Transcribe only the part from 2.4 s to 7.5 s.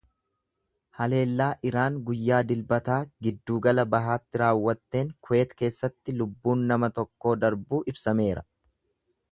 Dilbataa Giddugala Bahaatti raawwatteen Kuweet keessatti lubbuun nama tokko